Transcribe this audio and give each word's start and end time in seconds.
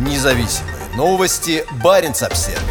Независимые 0.00 0.76
новости. 0.96 1.62
Барин 1.84 2.12
обсерва 2.12 2.62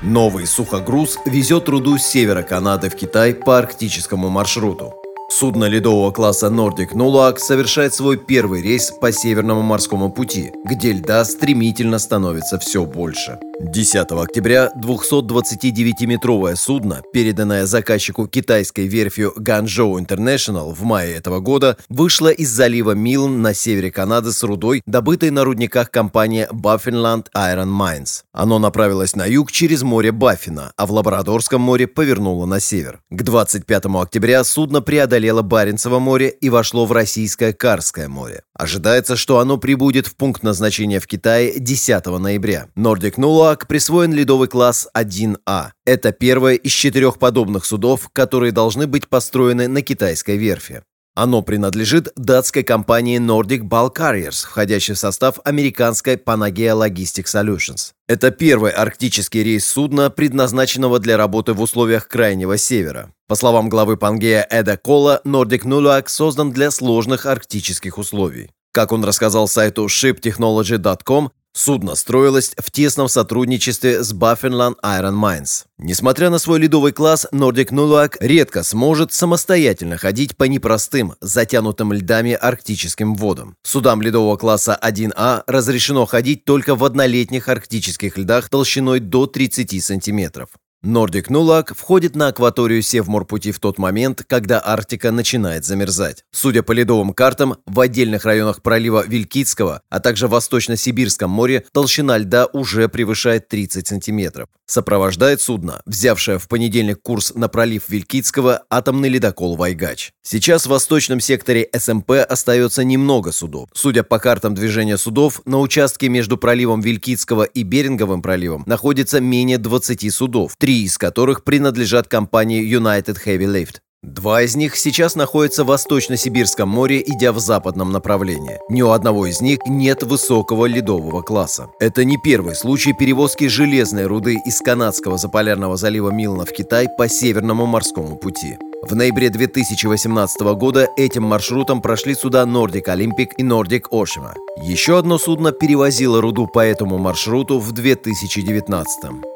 Новый 0.00 0.46
сухогруз 0.46 1.18
везет 1.26 1.68
руду 1.68 1.98
с 1.98 2.06
севера 2.06 2.42
Канады 2.42 2.88
в 2.88 2.96
Китай 2.96 3.34
по 3.34 3.58
арктическому 3.58 4.30
маршруту. 4.30 4.94
Судно 5.28 5.66
ледового 5.66 6.10
класса 6.10 6.46
Nordic 6.46 6.92
Nulak 6.94 7.36
совершает 7.36 7.92
свой 7.92 8.16
первый 8.16 8.62
рейс 8.62 8.90
по 8.90 9.12
Северному 9.12 9.60
морскому 9.60 10.10
пути, 10.10 10.52
где 10.64 10.92
льда 10.92 11.22
стремительно 11.26 11.98
становится 11.98 12.58
все 12.58 12.86
больше. 12.86 13.38
10 13.58 14.12
октября 14.12 14.70
229-метровое 14.76 16.56
судно, 16.56 17.02
переданное 17.14 17.64
заказчику 17.64 18.26
китайской 18.26 18.86
верфью 18.86 19.32
Guangzhou 19.38 19.98
International 19.98 20.74
в 20.74 20.82
мае 20.82 21.14
этого 21.14 21.40
года, 21.40 21.78
вышло 21.88 22.28
из 22.28 22.50
залива 22.50 22.92
Милн 22.92 23.40
на 23.40 23.54
севере 23.54 23.90
Канады 23.90 24.32
с 24.32 24.42
рудой, 24.42 24.82
добытой 24.84 25.30
на 25.30 25.42
рудниках 25.42 25.90
компании 25.90 26.46
Baffinland 26.52 27.28
Iron 27.34 27.70
Mines. 27.70 28.24
Оно 28.32 28.58
направилось 28.58 29.16
на 29.16 29.24
юг 29.24 29.50
через 29.50 29.82
море 29.82 30.12
Баффина, 30.12 30.72
а 30.76 30.84
в 30.84 30.92
Лабрадорском 30.92 31.62
море 31.62 31.86
повернуло 31.86 32.44
на 32.44 32.60
север. 32.60 33.00
К 33.08 33.22
25 33.22 33.86
октября 33.86 34.44
судно 34.44 34.82
преодолело 34.82 35.40
Баренцево 35.40 35.98
море 35.98 36.28
и 36.28 36.50
вошло 36.50 36.84
в 36.84 36.92
российское 36.92 37.54
Карское 37.54 38.08
море. 38.08 38.42
Ожидается, 38.58 39.16
что 39.16 39.38
оно 39.38 39.58
прибудет 39.58 40.06
в 40.06 40.16
пункт 40.16 40.42
назначения 40.42 40.98
в 40.98 41.06
Китае 41.06 41.58
10 41.58 42.06
ноября. 42.06 42.68
Nordic 42.74 43.16
Nulak 43.16 43.66
присвоен 43.68 44.14
ледовый 44.14 44.48
класс 44.48 44.88
1А. 44.96 45.72
Это 45.84 46.12
первое 46.12 46.54
из 46.54 46.72
четырех 46.72 47.18
подобных 47.18 47.66
судов, 47.66 48.08
которые 48.14 48.52
должны 48.52 48.86
быть 48.86 49.08
построены 49.08 49.68
на 49.68 49.82
китайской 49.82 50.38
верфи. 50.38 50.82
Оно 51.16 51.40
принадлежит 51.40 52.12
датской 52.16 52.62
компании 52.62 53.18
Nordic 53.18 53.60
Bulk 53.60 53.96
Carriers, 53.96 54.44
входящей 54.44 54.92
в 54.92 54.98
состав 54.98 55.40
американской 55.44 56.16
Panagea 56.16 56.76
Logistic 56.76 57.24
Solutions. 57.24 57.92
Это 58.06 58.30
первый 58.30 58.70
арктический 58.70 59.42
рейс 59.42 59.64
судна, 59.64 60.10
предназначенного 60.10 60.98
для 60.98 61.16
работы 61.16 61.54
в 61.54 61.62
условиях 61.62 62.06
Крайнего 62.06 62.58
Севера. 62.58 63.12
По 63.28 63.34
словам 63.34 63.70
главы 63.70 63.96
Пангея 63.96 64.46
Эда 64.50 64.76
Кола, 64.76 65.22
Nordic 65.24 65.62
Nuluak 65.62 66.04
создан 66.08 66.52
для 66.52 66.70
сложных 66.70 67.24
арктических 67.24 67.96
условий. 67.96 68.50
Как 68.76 68.92
он 68.92 69.02
рассказал 69.04 69.48
сайту 69.48 69.86
shiptechnology.com, 69.86 71.30
Судно 71.54 71.94
строилось 71.94 72.52
в 72.58 72.70
тесном 72.70 73.08
сотрудничестве 73.08 74.04
с 74.04 74.12
Baffinland 74.12 74.74
Iron 74.84 75.14
Mines. 75.14 75.64
Несмотря 75.78 76.28
на 76.28 76.38
свой 76.38 76.58
ледовый 76.58 76.92
класс, 76.92 77.26
Nordic 77.32 77.70
Nuluak 77.70 78.16
редко 78.20 78.62
сможет 78.62 79.14
самостоятельно 79.14 79.96
ходить 79.96 80.36
по 80.36 80.44
непростым, 80.44 81.14
затянутым 81.22 81.94
льдами 81.94 82.34
арктическим 82.34 83.14
водам. 83.14 83.56
Судам 83.62 84.02
ледового 84.02 84.36
класса 84.36 84.78
1А 84.78 85.44
разрешено 85.46 86.04
ходить 86.04 86.44
только 86.44 86.74
в 86.74 86.84
однолетних 86.84 87.48
арктических 87.48 88.18
льдах 88.18 88.50
толщиной 88.50 89.00
до 89.00 89.26
30 89.26 89.82
сантиметров. 89.82 90.50
Нордик 90.82 91.30
Нулак 91.30 91.74
входит 91.74 92.14
на 92.14 92.28
акваторию 92.28 92.82
Севморпути 92.82 93.50
в 93.50 93.58
тот 93.58 93.78
момент, 93.78 94.22
когда 94.26 94.62
Арктика 94.64 95.10
начинает 95.10 95.64
замерзать. 95.64 96.24
Судя 96.32 96.62
по 96.62 96.72
ледовым 96.72 97.12
картам, 97.12 97.56
в 97.66 97.80
отдельных 97.80 98.24
районах 98.24 98.62
пролива 98.62 99.04
Вилькицкого, 99.06 99.82
а 99.88 100.00
также 100.00 100.28
в 100.28 100.30
Восточно-Сибирском 100.30 101.30
море 101.30 101.64
толщина 101.72 102.18
льда 102.18 102.46
уже 102.52 102.88
превышает 102.88 103.48
30 103.48 103.86
сантиметров. 103.86 104.48
Сопровождает 104.66 105.40
судно, 105.40 105.80
взявшее 105.86 106.38
в 106.38 106.48
понедельник 106.48 107.00
курс 107.00 107.32
на 107.34 107.48
пролив 107.48 107.88
Вилькицкого, 107.88 108.64
атомный 108.68 109.08
ледокол 109.08 109.56
«Вайгач». 109.56 110.12
Сейчас 110.22 110.66
в 110.66 110.70
восточном 110.70 111.20
секторе 111.20 111.68
СМП 111.72 112.10
остается 112.28 112.82
немного 112.82 113.30
судов. 113.30 113.68
Судя 113.72 114.02
по 114.02 114.18
картам 114.18 114.54
движения 114.56 114.98
судов, 114.98 115.40
на 115.44 115.60
участке 115.60 116.08
между 116.08 116.36
проливом 116.36 116.80
Вилькицкого 116.80 117.44
и 117.44 117.62
Беринговым 117.62 118.22
проливом 118.22 118.64
находится 118.66 119.20
менее 119.20 119.58
20 119.58 120.12
судов, 120.12 120.56
три 120.66 120.82
из 120.82 120.98
которых 120.98 121.44
принадлежат 121.44 122.08
компании 122.08 122.60
United 122.60 123.18
Heavy 123.24 123.46
Lift. 123.46 123.76
Два 124.02 124.42
из 124.42 124.56
них 124.56 124.74
сейчас 124.74 125.14
находятся 125.14 125.62
в 125.62 125.68
Восточно-Сибирском 125.68 126.68
море, 126.68 127.00
идя 127.06 127.30
в 127.30 127.38
западном 127.38 127.92
направлении. 127.92 128.58
Ни 128.68 128.82
у 128.82 128.90
одного 128.90 129.26
из 129.26 129.40
них 129.40 129.60
нет 129.68 130.02
высокого 130.02 130.66
ледового 130.66 131.22
класса. 131.22 131.68
Это 131.78 132.04
не 132.04 132.16
первый 132.18 132.56
случай 132.56 132.92
перевозки 132.94 133.46
железной 133.46 134.06
руды 134.06 134.40
из 134.44 134.58
канадского 134.58 135.18
заполярного 135.18 135.76
залива 135.76 136.10
Милна 136.10 136.44
в 136.44 136.50
Китай 136.50 136.88
по 136.98 137.08
Северному 137.08 137.66
морскому 137.66 138.16
пути. 138.16 138.56
В 138.82 138.96
ноябре 138.96 139.30
2018 139.30 140.40
года 140.56 140.88
этим 140.96 141.22
маршрутом 141.22 141.80
прошли 141.80 142.16
суда 142.16 142.42
Nordic 142.42 142.86
Olympic 142.86 143.28
и 143.36 143.44
Nordic 143.44 143.82
Oshima. 143.92 144.34
Еще 144.64 144.98
одно 144.98 145.18
судно 145.18 145.52
перевозило 145.52 146.20
руду 146.20 146.48
по 146.48 146.58
этому 146.58 146.98
маршруту 146.98 147.60
в 147.60 147.70
2019 147.70 149.35